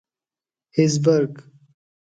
[0.75, 1.33] هېزبرګ.